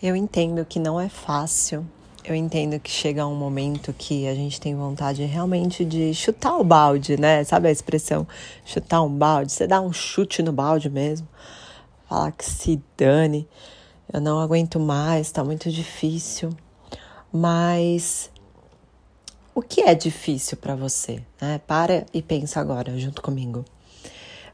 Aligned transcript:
Eu 0.00 0.14
entendo 0.14 0.64
que 0.64 0.78
não 0.78 1.00
é 1.00 1.08
fácil. 1.08 1.84
Eu 2.24 2.32
entendo 2.32 2.78
que 2.78 2.88
chega 2.88 3.26
um 3.26 3.34
momento 3.34 3.92
que 3.92 4.28
a 4.28 4.34
gente 4.34 4.60
tem 4.60 4.76
vontade 4.76 5.24
realmente 5.24 5.84
de 5.84 6.14
chutar 6.14 6.56
o 6.56 6.62
balde, 6.62 7.18
né? 7.18 7.42
Sabe 7.42 7.66
a 7.66 7.72
expressão 7.72 8.26
chutar 8.64 9.02
um 9.02 9.10
balde? 9.10 9.50
Você 9.50 9.66
dá 9.66 9.80
um 9.80 9.92
chute 9.92 10.40
no 10.40 10.52
balde 10.52 10.88
mesmo. 10.88 11.26
Falar 12.08 12.30
que 12.30 12.44
se 12.44 12.80
dane. 12.96 13.48
Eu 14.12 14.20
não 14.20 14.38
aguento 14.38 14.78
mais, 14.78 15.32
tá 15.32 15.42
muito 15.42 15.68
difícil. 15.68 16.50
Mas 17.32 18.30
o 19.52 19.60
que 19.60 19.80
é 19.80 19.94
difícil 19.96 20.56
para 20.58 20.76
você? 20.76 21.20
Né? 21.40 21.60
Para 21.66 22.06
e 22.14 22.22
pensa 22.22 22.60
agora 22.60 22.96
junto 22.96 23.20
comigo. 23.20 23.64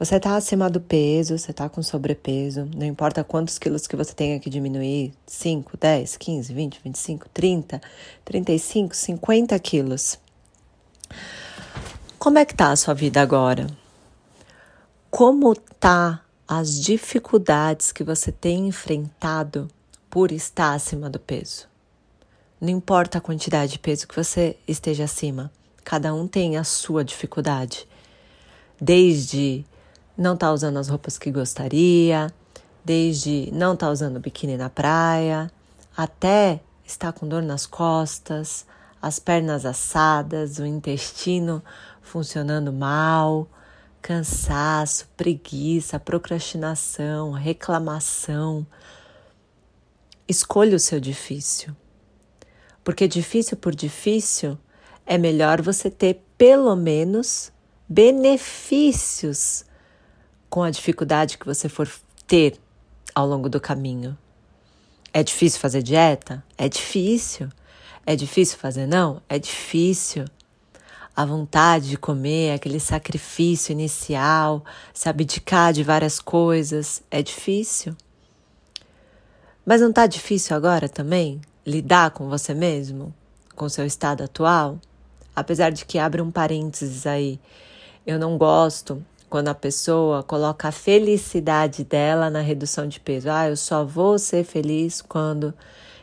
Você 0.00 0.16
está 0.16 0.34
acima 0.34 0.70
do 0.70 0.80
peso, 0.80 1.36
você 1.36 1.50
está 1.50 1.68
com 1.68 1.82
sobrepeso, 1.82 2.66
não 2.74 2.86
importa 2.86 3.22
quantos 3.22 3.58
quilos 3.58 3.86
que 3.86 3.94
você 3.94 4.14
tenha 4.14 4.40
que 4.40 4.48
diminuir 4.48 5.12
5, 5.26 5.76
10, 5.76 6.16
15, 6.16 6.54
20, 6.54 6.80
25, 6.82 7.28
30, 7.28 7.82
35, 8.24 8.96
50 8.96 9.58
quilos. 9.58 10.18
Como 12.18 12.38
é 12.38 12.46
que 12.46 12.54
tá 12.54 12.70
a 12.70 12.76
sua 12.76 12.94
vida 12.94 13.20
agora? 13.20 13.66
Como 15.10 15.54
tá 15.54 16.24
as 16.48 16.80
dificuldades 16.80 17.92
que 17.92 18.02
você 18.02 18.32
tem 18.32 18.68
enfrentado 18.68 19.68
por 20.08 20.32
estar 20.32 20.72
acima 20.72 21.10
do 21.10 21.20
peso? 21.20 21.68
Não 22.58 22.70
importa 22.70 23.18
a 23.18 23.20
quantidade 23.20 23.72
de 23.72 23.78
peso 23.78 24.08
que 24.08 24.16
você 24.16 24.56
esteja 24.66 25.04
acima, 25.04 25.52
cada 25.84 26.14
um 26.14 26.26
tem 26.26 26.56
a 26.56 26.64
sua 26.64 27.04
dificuldade. 27.04 27.86
Desde 28.80 29.62
não 30.20 30.36
tá 30.36 30.52
usando 30.52 30.76
as 30.76 30.90
roupas 30.90 31.16
que 31.16 31.30
gostaria, 31.30 32.30
desde 32.84 33.48
não 33.54 33.74
tá 33.74 33.90
usando 33.90 34.20
biquíni 34.20 34.54
na 34.54 34.68
praia, 34.68 35.50
até 35.96 36.60
estar 36.84 37.10
com 37.14 37.26
dor 37.26 37.42
nas 37.42 37.64
costas, 37.64 38.66
as 39.00 39.18
pernas 39.18 39.64
assadas, 39.64 40.58
o 40.58 40.66
intestino 40.66 41.64
funcionando 42.02 42.70
mal, 42.70 43.48
cansaço, 44.02 45.08
preguiça, 45.16 45.98
procrastinação, 45.98 47.32
reclamação. 47.32 48.66
Escolha 50.28 50.76
o 50.76 50.80
seu 50.80 51.00
difícil. 51.00 51.74
Porque 52.84 53.08
difícil 53.08 53.56
por 53.56 53.74
difícil 53.74 54.58
é 55.06 55.16
melhor 55.16 55.62
você 55.62 55.90
ter 55.90 56.22
pelo 56.36 56.76
menos 56.76 57.50
benefícios 57.88 59.64
com 60.50 60.64
a 60.64 60.70
dificuldade 60.70 61.38
que 61.38 61.46
você 61.46 61.68
for 61.68 61.88
ter 62.26 62.58
ao 63.14 63.26
longo 63.26 63.48
do 63.48 63.60
caminho. 63.60 64.18
É 65.14 65.22
difícil 65.22 65.60
fazer 65.60 65.82
dieta? 65.82 66.44
É 66.58 66.68
difícil. 66.68 67.48
É 68.04 68.16
difícil 68.16 68.58
fazer 68.58 68.86
não? 68.86 69.22
É 69.28 69.38
difícil. 69.38 70.24
A 71.14 71.24
vontade 71.24 71.88
de 71.88 71.96
comer, 71.96 72.52
aquele 72.52 72.80
sacrifício 72.80 73.72
inicial, 73.72 74.64
se 74.92 75.08
abdicar 75.08 75.72
de 75.72 75.84
várias 75.84 76.18
coisas, 76.18 77.02
é 77.10 77.22
difícil. 77.22 77.96
Mas 79.64 79.80
não 79.80 79.90
está 79.90 80.06
difícil 80.06 80.56
agora 80.56 80.88
também 80.88 81.40
lidar 81.64 82.10
com 82.10 82.28
você 82.28 82.54
mesmo, 82.54 83.14
com 83.54 83.68
seu 83.68 83.84
estado 83.86 84.24
atual? 84.24 84.80
Apesar 85.34 85.70
de 85.70 85.84
que 85.84 85.98
abre 85.98 86.20
um 86.20 86.30
parênteses 86.30 87.06
aí, 87.06 87.38
eu 88.06 88.18
não 88.18 88.38
gosto 88.38 89.04
quando 89.30 89.48
a 89.48 89.54
pessoa 89.54 90.24
coloca 90.24 90.68
a 90.68 90.72
felicidade 90.72 91.84
dela 91.84 92.28
na 92.28 92.40
redução 92.40 92.86
de 92.88 92.98
peso. 92.98 93.30
Ah, 93.30 93.48
eu 93.48 93.56
só 93.56 93.84
vou 93.84 94.18
ser 94.18 94.44
feliz 94.44 95.00
quando 95.00 95.54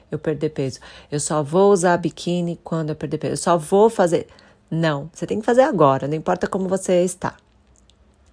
eu 0.09 0.17
perder 0.17 0.49
peso. 0.49 0.79
Eu 1.11 1.19
só 1.19 1.43
vou 1.43 1.71
usar 1.73 1.97
biquíni 1.97 2.57
quando 2.63 2.89
eu 2.89 2.95
perder 2.95 3.17
peso. 3.17 3.33
Eu 3.33 3.37
só 3.37 3.57
vou 3.57 3.89
fazer. 3.89 4.27
Não, 4.71 5.09
você 5.13 5.27
tem 5.27 5.39
que 5.39 5.45
fazer 5.45 5.61
agora, 5.61 6.07
não 6.07 6.15
importa 6.15 6.47
como 6.47 6.67
você 6.69 7.03
está. 7.03 7.35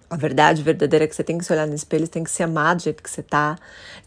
A 0.09 0.15
verdade 0.15 0.61
verdadeira 0.61 1.05
é 1.05 1.07
que 1.07 1.15
você 1.15 1.23
tem 1.23 1.37
que 1.37 1.43
se 1.43 1.51
olhar 1.51 1.67
no 1.67 1.73
espelho, 1.73 2.07
tem 2.07 2.23
que 2.23 2.31
se 2.31 2.43
amar 2.43 2.75
do 2.75 2.83
jeito 2.83 3.03
que 3.03 3.09
você 3.09 3.23
tá. 3.23 3.57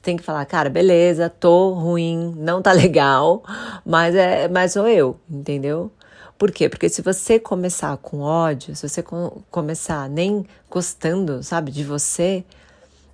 Tem 0.00 0.16
que 0.16 0.22
falar, 0.22 0.44
cara, 0.47 0.71
beleza, 0.71 1.28
tô 1.28 1.72
ruim, 1.72 2.34
não 2.37 2.62
tá 2.62 2.72
legal, 2.72 3.43
mas 3.84 4.15
é, 4.15 4.48
mas 4.48 4.72
sou 4.72 4.88
eu, 4.88 5.19
entendeu? 5.28 5.93
Por 6.38 6.53
quê? 6.53 6.69
Porque 6.69 6.88
se 6.88 7.03
você 7.03 7.41
começar 7.41 7.97
com 7.97 8.21
ódio, 8.21 8.76
se 8.76 8.88
você 8.88 9.03
com, 9.03 9.43
começar 9.50 10.09
nem 10.09 10.47
gostando, 10.71 11.43
sabe, 11.43 11.72
de 11.72 11.82
você, 11.82 12.44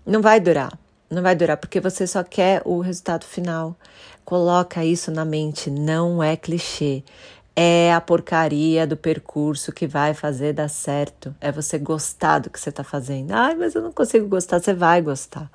não 0.05 0.21
vai 0.21 0.39
durar. 0.39 0.79
Não 1.09 1.23
vai 1.23 1.35
durar 1.35 1.57
porque 1.57 1.81
você 1.81 2.07
só 2.07 2.23
quer 2.23 2.61
o 2.67 2.81
resultado 2.81 3.25
final. 3.25 3.75
Coloca 4.27 4.85
isso 4.85 5.11
na 5.11 5.25
mente, 5.25 5.71
não 5.71 6.23
é 6.23 6.37
clichê. 6.37 7.03
É 7.57 7.95
a 7.95 8.01
porcaria 8.01 8.87
do 8.87 8.97
percurso 8.97 9.73
que 9.73 9.87
vai 9.87 10.13
fazer 10.13 10.53
dar 10.53 10.69
certo. 10.69 11.35
É 11.41 11.51
você 11.51 11.79
gostar 11.79 12.41
do 12.41 12.51
que 12.51 12.61
você 12.61 12.69
está 12.69 12.85
fazendo. 12.85 13.33
Ai, 13.33 13.55
mas 13.55 13.75
eu 13.75 13.81
não 13.81 13.93
consigo 13.93 14.27
gostar. 14.29 14.61
Você 14.61 14.75
vai 14.75 15.01
gostar. 15.01 15.51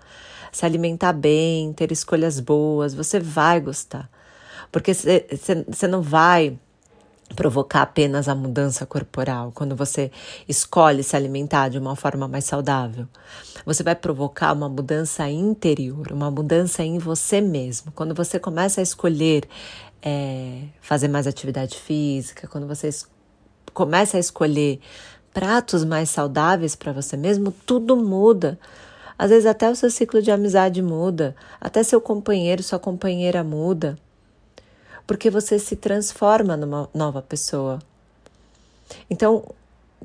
Se 0.51 0.65
alimentar 0.65 1.13
bem, 1.13 1.73
ter 1.73 1.91
escolhas 1.91 2.39
boas, 2.39 2.95
você 2.95 3.19
vai 3.19 3.59
gostar. 3.59 4.09
Porque 4.71 4.93
você 4.93 5.87
não 5.87 6.01
vai 6.01 6.57
provocar 7.35 7.83
apenas 7.83 8.27
a 8.27 8.35
mudança 8.35 8.85
corporal, 8.85 9.51
quando 9.53 9.75
você 9.75 10.11
escolhe 10.47 11.03
se 11.03 11.15
alimentar 11.15 11.69
de 11.69 11.77
uma 11.77 11.95
forma 11.95 12.27
mais 12.27 12.45
saudável. 12.45 13.07
Você 13.65 13.83
vai 13.83 13.95
provocar 13.95 14.53
uma 14.53 14.67
mudança 14.67 15.29
interior, 15.29 16.11
uma 16.11 16.31
mudança 16.31 16.83
em 16.83 16.97
você 16.97 17.41
mesmo. 17.41 17.91
Quando 17.91 18.15
você 18.15 18.39
começa 18.39 18.81
a 18.81 18.83
escolher 18.83 19.47
é, 20.01 20.63
fazer 20.81 21.07
mais 21.07 21.27
atividade 21.27 21.77
física, 21.77 22.47
quando 22.47 22.67
você 22.67 22.89
começa 23.73 24.17
a 24.17 24.19
escolher 24.19 24.79
pratos 25.33 25.85
mais 25.85 26.09
saudáveis 26.09 26.75
para 26.75 26.91
você 26.91 27.15
mesmo, 27.15 27.51
tudo 27.51 27.95
muda. 27.95 28.59
Às 29.17 29.29
vezes 29.29 29.45
até 29.45 29.69
o 29.69 29.75
seu 29.75 29.91
ciclo 29.91 30.21
de 30.21 30.31
amizade 30.31 30.81
muda, 30.81 31.35
até 31.59 31.83
seu 31.83 32.01
companheiro, 32.01 32.63
sua 32.63 32.79
companheira 32.79 33.43
muda 33.43 33.97
porque 35.09 35.31
você 35.31 35.57
se 35.57 35.75
transforma 35.75 36.55
numa 36.55 36.87
nova 36.93 37.19
pessoa. 37.19 37.79
Então, 39.09 39.43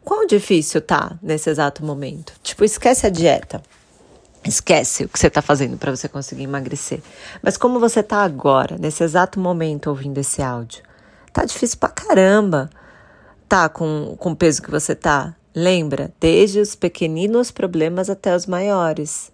quão 0.03 0.27
difícil 0.27 0.81
tá 0.81 1.19
nesse 1.21 1.51
exato 1.51 1.85
momento? 1.85 2.33
Tipo, 2.43 2.65
esquece 2.65 3.07
a 3.07 3.11
dieta. 3.11 3.63
Esquece 4.43 5.05
o 5.05 5.09
que 5.11 5.19
você 5.19 5.27
está 5.27 5.43
fazendo 5.43 5.77
para 5.77 5.95
você 5.95 6.09
conseguir 6.09 6.45
emagrecer. 6.45 7.03
Mas 7.43 7.59
como 7.59 7.79
você 7.79 8.01
está 8.01 8.25
agora, 8.25 8.79
nesse 8.79 9.05
exato 9.05 9.39
momento, 9.39 9.91
ouvindo 9.91 10.17
esse 10.17 10.41
áudio? 10.41 10.83
Tá 11.35 11.45
difícil 11.45 11.77
pra 11.77 11.91
caramba. 11.91 12.71
Tá 13.47 13.69
com, 13.69 14.17
com 14.19 14.31
o 14.31 14.37
peso 14.37 14.63
que 14.63 14.71
você 14.71 14.95
tá? 14.95 15.37
Lembra, 15.55 16.15
desde 16.19 16.61
os 16.61 16.75
pequeninos 16.75 17.51
problemas 17.51 18.09
até 18.09 18.35
os 18.35 18.47
maiores. 18.47 19.31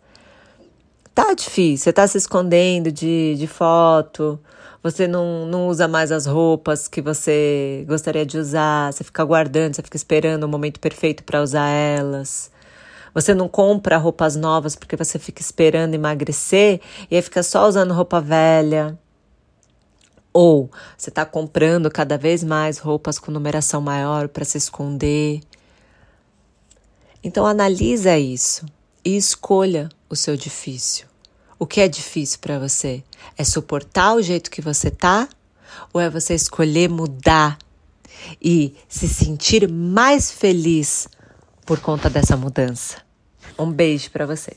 Tá 1.15 1.35
difícil, 1.35 1.85
você 1.85 1.93
tá 1.93 2.07
se 2.07 2.19
escondendo 2.19 2.93
de, 2.93 3.35
de 3.37 3.47
foto, 3.47 4.41
você 4.83 5.09
não, 5.09 5.45
não 5.45 5.69
usa 5.69 5.89
mais 5.89 6.13
as 6.13 6.25
roupas 6.25 6.87
que 6.89 7.03
você 7.03 7.85
gostaria 7.87 8.25
de 8.25 8.39
usar, 8.39 8.93
você 8.93 9.03
fica 9.05 9.25
guardando, 9.25 9.75
você 9.75 9.83
fica 9.83 9.97
esperando 9.97 10.45
o 10.45 10.49
momento 10.49 10.79
perfeito 10.81 11.25
para 11.25 11.43
usar 11.43 11.69
elas. 11.69 12.51
Você 13.13 13.35
não 13.35 13.49
compra 13.49 13.97
roupas 13.97 14.37
novas 14.37 14.77
porque 14.77 14.97
você 14.97 15.19
fica 15.19 15.43
esperando 15.43 15.95
emagrecer 15.95 16.81
e 17.11 17.17
aí 17.17 17.23
fica 17.23 17.43
só 17.43 17.67
usando 17.69 17.93
roupa 17.93 18.21
velha. 18.21 18.97
Ou 20.33 20.71
você 20.97 21.11
está 21.11 21.27
comprando 21.27 21.91
cada 21.91 22.17
vez 22.17 22.45
mais 22.45 22.79
roupas 22.79 23.19
com 23.19 23.33
numeração 23.33 23.81
maior 23.81 24.29
para 24.29 24.45
se 24.45 24.57
esconder. 24.57 25.41
Então 27.23 27.45
analisa 27.45 28.17
isso 28.17 28.65
e 29.05 29.17
escolha 29.17 29.89
o 30.09 30.17
seu 30.17 30.37
difícil. 30.37 31.07
O 31.59 31.67
que 31.67 31.81
é 31.81 31.89
difícil 31.89 32.39
para 32.41 32.59
você? 32.59 33.05
É 33.37 33.45
suportar 33.45 34.15
o 34.15 34.23
jeito 34.23 34.51
que 34.51 34.63
você 34.63 34.91
tá? 34.91 35.29
Ou 35.93 36.01
é 36.01 36.09
você 36.09 36.35
escolher 36.35 36.89
mudar 36.89 37.59
e 38.41 38.75
se 38.89 39.09
sentir 39.09 39.69
mais 39.69 40.31
feliz 40.31 41.09
por 41.67 41.81
conta 41.81 42.09
dessa 42.09 42.37
mudança? 42.37 43.03
Um 43.59 43.71
beijo 43.71 44.11
para 44.11 44.27
você. 44.27 44.57